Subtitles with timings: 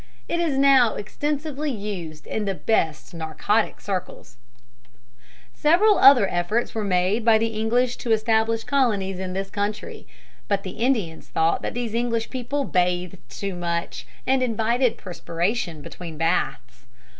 [0.27, 4.37] It is now extensively used in the best narcotic circles.
[4.39, 9.33] [Illustration: RALEIGH'S ENJOYMENT.] Several other efforts were made by the English to establish colonies in
[9.33, 10.07] this country,
[10.47, 16.17] but the Indians thought that these English people bathed too much, and invited perspiration between
[16.17, 16.87] baths.